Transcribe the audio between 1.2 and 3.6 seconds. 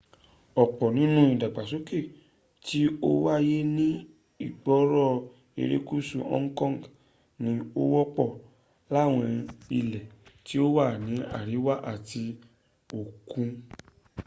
ìdàgbàsókè tí ó wáyé